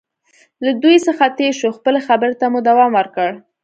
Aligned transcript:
له 0.65 0.71
دوی 0.83 0.97
څخه 1.07 1.25
تېر 1.37 1.53
شو، 1.59 1.69
خپلې 1.77 1.99
خبرې 2.07 2.35
ته 2.39 2.45
مو 2.51 2.59
دوام 2.69 2.91
ورکړ. 2.95 3.29